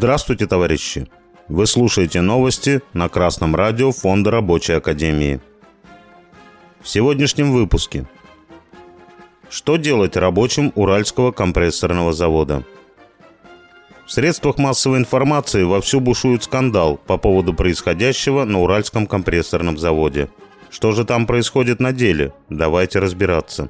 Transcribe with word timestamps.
Здравствуйте, 0.00 0.46
товарищи! 0.46 1.08
Вы 1.48 1.66
слушаете 1.66 2.22
новости 2.22 2.80
на 2.94 3.10
Красном 3.10 3.54
радио 3.54 3.92
Фонда 3.92 4.30
Рабочей 4.30 4.72
Академии. 4.72 5.42
В 6.80 6.88
сегодняшнем 6.88 7.52
выпуске. 7.52 8.08
Что 9.50 9.76
делать 9.76 10.16
рабочим 10.16 10.72
Уральского 10.74 11.32
компрессорного 11.32 12.14
завода? 12.14 12.64
В 14.06 14.10
средствах 14.10 14.56
массовой 14.56 14.96
информации 14.96 15.64
вовсю 15.64 16.00
бушует 16.00 16.44
скандал 16.44 16.96
по 16.96 17.18
поводу 17.18 17.52
происходящего 17.52 18.46
на 18.46 18.62
Уральском 18.62 19.06
компрессорном 19.06 19.76
заводе. 19.76 20.30
Что 20.70 20.92
же 20.92 21.04
там 21.04 21.26
происходит 21.26 21.78
на 21.78 21.92
деле? 21.92 22.32
Давайте 22.48 23.00
разбираться. 23.00 23.68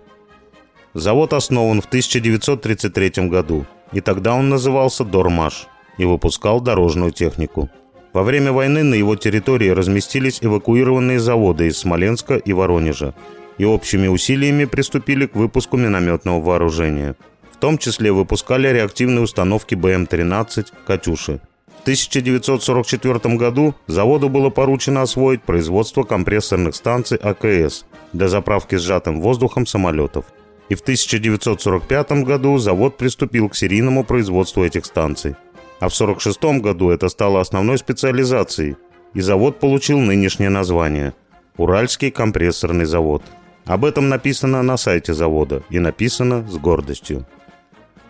Завод 0.94 1.32
основан 1.32 1.80
в 1.80 1.86
1933 1.86 3.26
году, 3.26 3.66
и 3.90 4.00
тогда 4.00 4.34
он 4.34 4.48
назывался 4.48 5.04
«Дормаш» 5.04 5.66
и 6.00 6.04
выпускал 6.06 6.62
дорожную 6.62 7.12
технику. 7.12 7.68
Во 8.14 8.22
время 8.22 8.52
войны 8.52 8.82
на 8.82 8.94
его 8.94 9.16
территории 9.16 9.68
разместились 9.68 10.38
эвакуированные 10.40 11.20
заводы 11.20 11.66
из 11.66 11.76
Смоленска 11.76 12.36
и 12.36 12.54
Воронежа 12.54 13.14
и 13.58 13.66
общими 13.66 14.08
усилиями 14.08 14.64
приступили 14.64 15.26
к 15.26 15.36
выпуску 15.36 15.76
минометного 15.76 16.40
вооружения. 16.40 17.16
В 17.52 17.58
том 17.58 17.76
числе 17.76 18.10
выпускали 18.10 18.68
реактивные 18.68 19.20
установки 19.20 19.74
БМ-13 19.74 20.68
«Катюши». 20.86 21.40
В 21.66 21.82
1944 21.82 23.36
году 23.36 23.74
заводу 23.86 24.30
было 24.30 24.48
поручено 24.48 25.02
освоить 25.02 25.42
производство 25.42 26.02
компрессорных 26.02 26.74
станций 26.74 27.18
АКС 27.18 27.84
для 28.14 28.28
заправки 28.28 28.76
сжатым 28.76 29.20
воздухом 29.20 29.66
самолетов. 29.66 30.24
И 30.70 30.74
в 30.74 30.80
1945 30.80 32.12
году 32.24 32.56
завод 32.56 32.96
приступил 32.96 33.50
к 33.50 33.56
серийному 33.56 34.04
производству 34.04 34.64
этих 34.64 34.86
станций– 34.86 35.36
а 35.80 35.88
в 35.88 35.94
1946 35.94 36.62
году 36.62 36.90
это 36.90 37.08
стало 37.08 37.40
основной 37.40 37.78
специализацией, 37.78 38.76
и 39.14 39.20
завод 39.20 39.58
получил 39.58 39.98
нынешнее 39.98 40.50
название– 40.50 41.14
Уральский 41.56 42.10
компрессорный 42.10 42.84
завод. 42.84 43.22
Об 43.66 43.84
этом 43.84 44.08
написано 44.08 44.62
на 44.62 44.76
сайте 44.76 45.12
завода 45.14 45.62
и 45.68 45.78
написано 45.78 46.46
с 46.48 46.56
гордостью. 46.56 47.26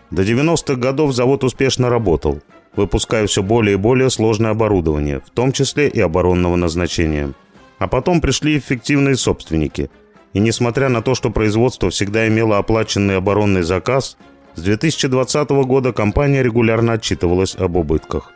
До 0.09 0.21
90-х 0.23 0.75
годов 0.75 1.13
завод 1.13 1.43
успешно 1.43 1.89
работал, 1.89 2.39
выпуская 2.75 3.25
все 3.27 3.41
более 3.41 3.73
и 3.73 3.77
более 3.77 4.09
сложное 4.09 4.51
оборудование, 4.51 5.19
в 5.19 5.29
том 5.29 5.51
числе 5.51 5.87
и 5.87 5.99
оборонного 5.99 6.55
назначения. 6.55 7.33
А 7.79 7.87
потом 7.87 8.21
пришли 8.21 8.57
эффективные 8.57 9.15
собственники. 9.15 9.89
И 10.33 10.39
несмотря 10.39 10.87
на 10.89 11.01
то, 11.01 11.15
что 11.15 11.29
производство 11.29 11.89
всегда 11.89 12.27
имело 12.27 12.57
оплаченный 12.57 13.17
оборонный 13.17 13.63
заказ– 13.63 14.17
с 14.55 14.61
2020 14.61 15.49
года 15.49 15.93
компания 15.93 16.43
регулярно 16.43 16.93
отчитывалась 16.93 17.55
об 17.55 17.77
убытках. 17.77 18.31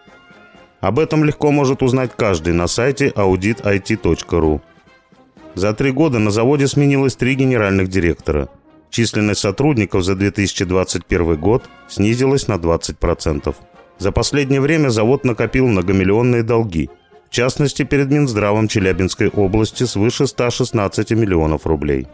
Об 0.82 1.00
этом 1.00 1.24
легко 1.24 1.52
может 1.52 1.82
узнать 1.82 2.12
каждый 2.16 2.54
на 2.54 2.68
сайте 2.68 3.08
auditit.ru. 3.08 4.62
За 5.56 5.74
три 5.74 5.92
года 5.92 6.20
на 6.20 6.32
заводе 6.32 6.68
сменилось 6.68 7.16
три 7.16 7.36
генеральных 7.36 7.88
директора. 7.88 8.50
Численность 8.90 9.42
сотрудников 9.42 10.04
за 10.04 10.16
2021 10.16 11.36
год 11.38 11.64
снизилась 11.88 12.48
на 12.48 12.54
20%. 12.54 13.56
За 13.98 14.12
последнее 14.12 14.62
время 14.62 14.90
завод 14.90 15.24
накопил 15.24 15.68
многомиллионные 15.68 16.44
долги, 16.44 16.90
в 17.28 17.30
частности 17.30 17.84
перед 17.84 18.12
Минздравом 18.12 18.68
Челябинской 18.68 19.30
области 19.30 19.84
свыше 19.84 20.28
116 20.28 21.12
миллионов 21.12 21.66
рублей. 21.66 22.08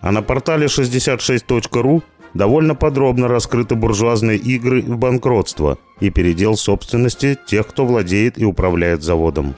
А 0.00 0.12
на 0.12 0.22
портале 0.22 0.66
66.ru 0.66 2.02
довольно 2.36 2.74
подробно 2.74 3.28
раскрыты 3.28 3.74
буржуазные 3.74 4.38
игры 4.38 4.82
в 4.82 4.96
банкротство 4.96 5.78
и 6.00 6.10
передел 6.10 6.56
собственности 6.56 7.38
тех, 7.46 7.66
кто 7.66 7.86
владеет 7.86 8.38
и 8.38 8.44
управляет 8.44 9.02
заводом. 9.02 9.54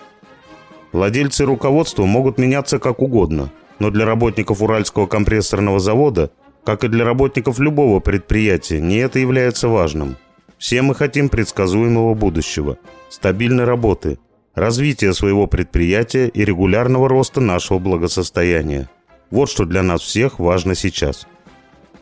Владельцы 0.92 1.42
и 1.42 1.46
руководство 1.46 2.04
могут 2.06 2.38
меняться 2.38 2.78
как 2.78 3.02
угодно, 3.02 3.50
но 3.78 3.90
для 3.90 4.06
работников 4.06 4.62
Уральского 4.62 5.06
компрессорного 5.06 5.80
завода, 5.80 6.30
как 6.64 6.84
и 6.84 6.88
для 6.88 7.04
работников 7.04 7.58
любого 7.58 8.00
предприятия, 8.00 8.80
не 8.80 8.96
это 8.96 9.18
является 9.18 9.68
важным. 9.68 10.16
Все 10.56 10.82
мы 10.82 10.94
хотим 10.94 11.28
предсказуемого 11.28 12.14
будущего, 12.14 12.78
стабильной 13.10 13.64
работы, 13.64 14.18
развития 14.54 15.12
своего 15.12 15.46
предприятия 15.46 16.28
и 16.28 16.44
регулярного 16.44 17.08
роста 17.08 17.40
нашего 17.40 17.78
благосостояния. 17.78 18.88
Вот 19.30 19.50
что 19.50 19.66
для 19.66 19.82
нас 19.82 20.00
всех 20.00 20.38
важно 20.38 20.74
сейчас– 20.74 21.26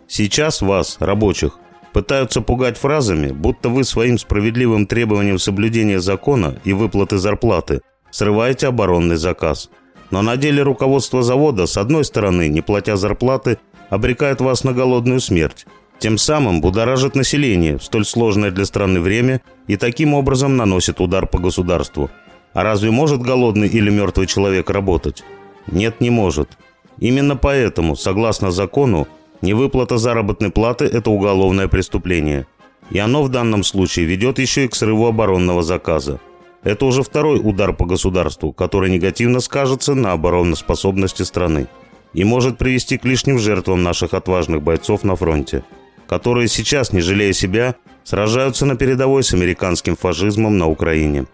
Сейчас 0.09 0.63
вас, 0.63 0.97
рабочих, 1.01 1.59
пытаются 1.93 2.41
пугать 2.41 2.77
фразами, 2.77 3.33
будто 3.33 3.69
вы 3.69 3.85
своим 3.85 4.19
справедливым 4.19 4.87
требованием 4.87 5.39
соблюдения 5.39 6.01
закона 6.01 6.59
и 6.65 6.73
выплаты 6.73 7.19
зарплаты 7.19 7.81
срываете 8.11 8.69
оборонный 8.69 9.17
заказ. 9.17 9.69
Но 10.11 10.23
на 10.23 10.37
деле 10.37 10.63
руководство 10.63 11.23
завода, 11.23 11.67
с 11.67 11.77
одной 11.77 12.05
стороны, 12.05 12.49
не 12.49 12.61
платя 12.61 12.97
зарплаты, 12.97 13.59
обрекает 13.91 14.41
вас 14.41 14.65
на 14.65 14.73
голодную 14.73 15.21
смерть. 15.21 15.67
Тем 15.99 16.19
самым 16.19 16.61
будоражит 16.61 17.15
население 17.15 17.79
в 17.79 17.85
столь 17.85 18.05
сложное 18.05 18.51
для 18.51 18.65
страны 18.65 19.01
время 19.01 19.41
и 19.67 19.77
таким 19.77 20.15
образом 20.15 20.57
наносит 20.57 21.01
удар 21.01 21.27
по 21.27 21.39
государству. 21.39 22.11
А 22.53 22.63
разве 22.63 22.91
может 22.91 23.21
голодный 23.21 23.69
или 23.69 23.91
мертвый 23.91 24.27
человек 24.27 24.71
работать? 24.71 25.25
Нет, 25.67 26.01
не 26.01 26.11
может. 26.11 26.57
Именно 26.99 27.37
поэтому, 27.37 27.97
согласно 27.97 28.51
закону, 28.51 29.09
Невыплата 29.43 29.99
заработной 29.99 30.51
платы– 30.51 30.85
это 30.93 31.11
уголовное 31.11 31.69
преступление. 31.69 32.47
И 32.91 32.99
оно 32.99 33.23
в 33.23 33.29
данном 33.29 33.65
случае 33.65 34.07
ведет 34.07 34.39
еще 34.39 34.65
и 34.65 34.69
к 34.69 34.75
срыву 34.75 35.07
оборонного 35.07 35.63
заказа. 35.63 36.21
Это 36.63 36.87
уже 36.87 37.03
второй 37.03 37.41
удар 37.43 37.73
по 37.73 37.85
государству, 37.85 38.53
который 38.53 38.91
негативно 38.91 39.41
скажется 39.41 39.95
на 39.95 40.13
обороноспособности 40.13 41.23
страны 41.23 41.69
и 42.13 42.25
может 42.25 42.57
привести 42.57 42.97
к 42.97 43.05
лишним 43.05 43.39
жертвам 43.39 43.83
наших 43.83 44.15
отважных 44.15 44.63
бойцов 44.63 45.05
на 45.05 45.17
фронте, 45.17 45.65
которые 46.09 46.49
сейчас, 46.49 46.93
не 46.93 47.01
жалея 47.01 47.33
себя, 47.33 47.75
сражаются 48.05 48.65
на 48.65 48.75
передовой 48.77 49.23
с 49.23 49.35
американским 49.35 49.97
фашизмом 49.97 50.57
на 50.57 50.67
Украине. 50.67 51.27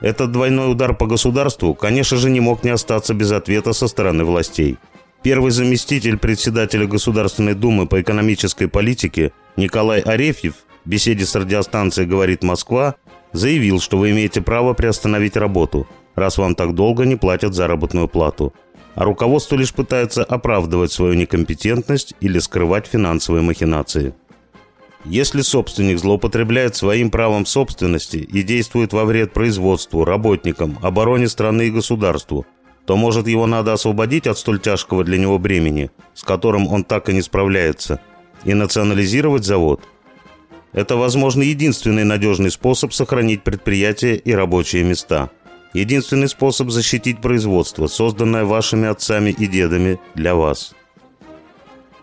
Этот 0.00 0.32
двойной 0.32 0.70
удар 0.70 0.94
по 0.94 1.06
государству, 1.06 1.74
конечно 1.74 2.18
же, 2.18 2.28
не 2.28 2.40
мог 2.40 2.62
не 2.62 2.70
остаться 2.70 3.14
без 3.14 3.32
ответа 3.32 3.72
со 3.72 3.88
стороны 3.88 4.24
властей– 4.24 4.76
Первый 5.26 5.50
заместитель 5.50 6.18
председателя 6.18 6.86
Государственной 6.86 7.54
Думы 7.54 7.88
по 7.88 8.00
экономической 8.00 8.68
политике 8.68 9.32
Николай 9.56 9.98
Арефьев 9.98 10.54
в 10.84 10.88
беседе 10.88 11.26
с 11.26 11.34
радиостанцией 11.34 12.06
«Говорит 12.06 12.44
Москва» 12.44 12.94
заявил, 13.32 13.80
что 13.80 13.98
вы 13.98 14.12
имеете 14.12 14.40
право 14.40 14.72
приостановить 14.72 15.36
работу, 15.36 15.88
раз 16.14 16.38
вам 16.38 16.54
так 16.54 16.76
долго 16.76 17.04
не 17.06 17.16
платят 17.16 17.54
заработную 17.54 18.06
плату. 18.06 18.54
А 18.94 19.02
руководство 19.02 19.56
лишь 19.56 19.74
пытается 19.74 20.22
оправдывать 20.22 20.92
свою 20.92 21.14
некомпетентность 21.14 22.14
или 22.20 22.38
скрывать 22.38 22.86
финансовые 22.86 23.42
махинации. 23.42 24.14
Если 25.06 25.40
собственник 25.40 25.98
злоупотребляет 25.98 26.76
своим 26.76 27.10
правом 27.10 27.46
собственности 27.46 28.18
и 28.18 28.44
действует 28.44 28.92
во 28.92 29.04
вред 29.04 29.32
производству, 29.32 30.04
работникам, 30.04 30.78
обороне 30.82 31.26
страны 31.26 31.66
и 31.66 31.72
государству, 31.72 32.46
то, 32.86 32.96
может, 32.96 33.26
его 33.26 33.46
надо 33.46 33.72
освободить 33.72 34.28
от 34.28 34.38
столь 34.38 34.60
тяжкого 34.60 35.02
для 35.02 35.18
него 35.18 35.38
бремени, 35.38 35.90
с 36.14 36.22
которым 36.22 36.68
он 36.68 36.84
так 36.84 37.08
и 37.08 37.12
не 37.12 37.20
справляется, 37.20 38.00
и 38.44 38.54
национализировать 38.54 39.44
завод. 39.44 39.80
Это, 40.72 40.96
возможно, 40.96 41.42
единственный 41.42 42.04
надежный 42.04 42.50
способ 42.50 42.92
сохранить 42.92 43.42
предприятие 43.42 44.16
и 44.16 44.32
рабочие 44.32 44.84
места. 44.84 45.30
Единственный 45.74 46.28
способ 46.28 46.70
защитить 46.70 47.20
производство, 47.20 47.88
созданное 47.88 48.44
вашими 48.44 48.86
отцами 48.86 49.30
и 49.30 49.46
дедами 49.46 49.98
для 50.14 50.36
вас. 50.36 50.74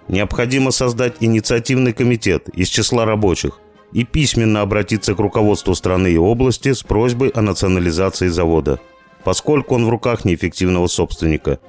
Необходимо 0.10 0.72
создать 0.72 1.16
инициативный 1.22 1.94
комитет 1.94 2.50
из 2.50 2.68
числа 2.68 3.06
рабочих 3.06 3.60
и 3.94 4.04
письменно 4.04 4.62
обратиться 4.62 5.16
к 5.16 5.20
руководству 5.20 5.76
страны 5.76 6.12
и 6.12 6.18
области 6.18 6.74
с 6.74 6.84
просьбой 6.84 7.30
о 7.30 7.42
национализации 7.42 8.28
завода– 8.28 8.82
поскольку 9.24 9.76
он 9.76 9.86
в 9.86 9.90
руках 9.90 10.26
неэффективного 10.26 10.88
собственника. 10.88 11.60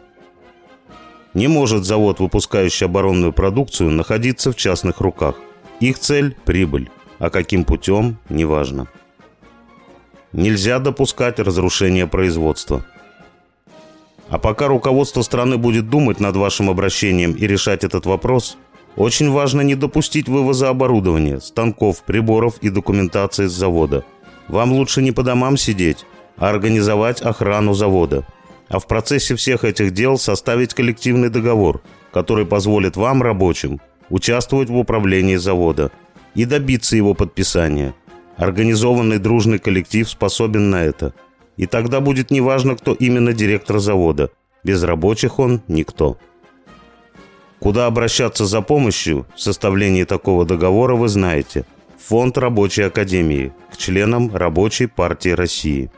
Не 1.35 1.49
может 1.49 1.85
завод, 1.85 2.21
выпускающий 2.21 2.87
оборонную 2.87 3.33
продукцию, 3.33 3.91
находиться 3.91 4.53
в 4.53 4.57
частных 4.57 5.01
руках. 5.01 5.37
Их 5.81 5.99
цель– 5.99 6.37
прибыль, 6.45 6.91
а 7.19 7.31
каким 7.31 7.65
путем– 7.65 8.19
неважно. 8.29 8.87
Нельзя 10.33 10.79
допускать 10.79 11.39
разрушения 11.39 12.07
производства. 12.07 12.85
А 14.29 14.39
пока 14.39 14.69
руководство 14.69 15.23
страны 15.23 15.59
будет 15.59 15.91
думать 15.91 16.19
над 16.19 16.37
вашим 16.37 16.71
обращением 16.71 17.33
и 17.33 17.47
решать 17.47 17.85
этот 17.85 18.07
вопрос, 18.07 18.57
очень 18.97 19.31
важно 19.31 19.61
не 19.61 19.75
допустить 19.75 20.29
вывоза 20.29 20.71
оборудования, 20.71 21.41
станков, 21.41 22.03
приборов 22.05 22.59
и 22.61 22.69
документации 22.69 23.47
с 23.47 23.53
завода. 23.53 24.05
Вам 24.49 24.73
лучше 24.73 25.03
не 25.03 25.13
по 25.13 25.23
домам 25.23 25.57
сидеть, 25.57 26.07
организовать 26.37 27.21
охрану 27.23 27.75
завода. 27.75 28.27
А 28.69 28.79
в 28.79 28.87
процессе 28.87 29.37
всех 29.37 29.65
этих 29.65 29.93
дел 29.93 30.19
составить 30.19 30.75
коллективный 30.75 31.29
договор, 31.29 31.83
который 32.13 32.47
позволит 32.47 32.97
вам, 32.97 33.23
рабочим, 33.23 33.81
участвовать 34.09 34.71
в 34.71 34.77
управлении 34.77 35.37
завода 35.37 35.91
и 36.35 36.45
добиться 36.45 36.97
его 36.97 37.15
подписания. 37.15 37.95
Организованный 38.37 39.19
дружный 39.19 39.59
коллектив 39.59 40.09
способен 40.09 40.71
на 40.71 40.83
это. 40.85 41.15
И 41.57 41.67
тогда 41.67 42.01
будет 42.01 42.31
неважно, 42.31 42.75
кто 42.75 42.95
именно 42.95 43.33
директор 43.33 43.79
завода. 43.79 44.31
Без 44.65 44.83
рабочих 44.83 45.39
он 45.39 45.61
никто. 45.69 46.19
Куда 47.61 47.87
обращаться 47.87 48.45
за 48.45 48.61
помощью 48.61 49.27
в 49.37 49.41
составлении 49.41 50.05
такого 50.05 50.45
договора 50.45 50.97
вы 50.97 51.09
знаете. 51.09 51.65
Фонд 52.09 52.37
Рабочей 52.37 52.83
Академии 52.83 53.53
к 53.73 53.77
членам 53.77 54.35
Рабочей 54.35 54.87
партии 54.87 55.31
России. 55.31 55.91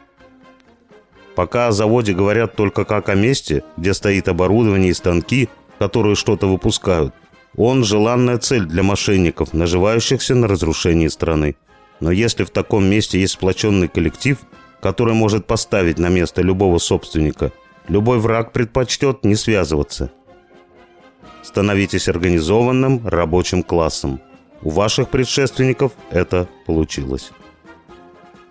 Пока 1.37 1.69
о 1.69 1.73
заводе 1.73 2.15
говорят 2.15 2.57
только 2.57 2.87
как 2.87 3.11
о 3.11 3.15
месте, 3.15 3.63
где 3.77 3.93
стоит 3.93 4.27
оборудование 4.27 4.91
и 4.91 4.95
станки, 4.95 5.51
которые 5.79 6.17
что-то 6.17 6.49
выпускают. 6.49 7.15
Он– 7.57 7.85
желанная 7.85 8.39
цель 8.39 8.65
для 8.65 8.83
мошенников, 8.83 9.53
наживающихся 9.53 10.35
на 10.35 10.49
разрушении 10.49 11.09
страны. 11.09 11.57
Но 12.01 12.11
если 12.11 12.45
в 12.45 12.51
таком 12.51 12.87
месте 12.87 13.21
есть 13.21 13.35
сплоченный 13.35 13.89
коллектив, 13.89 14.39
который 14.81 15.13
может 15.13 15.47
поставить 15.47 15.99
на 15.99 16.09
место 16.09 16.41
любого 16.41 16.79
собственника, 16.79 17.53
любой 17.87 18.19
враг 18.19 18.53
предпочтет 18.53 19.25
не 19.25 19.35
связываться. 19.35 20.11
Становитесь 21.43 22.09
организованным 22.09 23.07
рабочим 23.07 23.63
классом. 23.63 24.21
У 24.63 24.71
ваших 24.71 25.11
предшественников 25.11 25.93
это 26.11 26.49
получилось. 26.65 27.31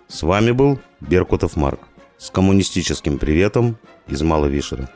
С 0.06 0.22
вами 0.22 0.52
был 0.52 0.78
Беркутов 1.00 1.56
Марк 1.56 1.80
с 2.18 2.30
коммунистическим 2.30 3.18
приветом 3.18 3.76
из 4.08 4.22
Маловишера. 4.22 4.88